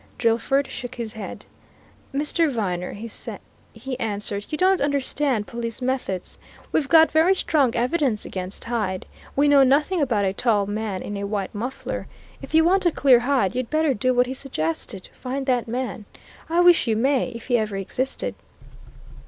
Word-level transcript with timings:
Drillford 0.17 0.65
shook 0.67 0.95
his 0.95 1.13
head. 1.13 1.45
"Mr. 2.11 2.49
Viner," 2.51 2.93
he 3.73 3.99
answered, 3.99 4.45
"you 4.49 4.57
don't 4.57 4.81
understand 4.81 5.45
police 5.45 5.79
methods. 5.79 6.39
We've 6.71 6.89
got 6.89 7.11
very 7.11 7.35
strong 7.35 7.75
evidence 7.75 8.25
against 8.25 8.63
Hyde. 8.63 9.05
We 9.35 9.47
know 9.47 9.61
nothing 9.61 10.01
about 10.01 10.25
a 10.25 10.33
tall 10.33 10.65
man 10.65 11.03
in 11.03 11.17
a 11.17 11.27
white 11.27 11.53
muffler. 11.53 12.07
If 12.41 12.55
you 12.55 12.63
want 12.65 12.81
to 12.81 12.91
clear 12.91 13.19
Hyde, 13.19 13.53
you'd 13.55 13.69
better 13.69 13.93
do 13.93 14.11
what 14.11 14.25
he 14.25 14.33
suggested 14.33 15.09
find 15.13 15.45
that 15.45 15.67
man! 15.67 16.05
I 16.49 16.61
wish 16.61 16.87
you 16.87 16.95
may 16.97 17.27
if 17.35 17.45
he 17.45 17.59
ever 17.59 17.75
existed!" 17.77 18.33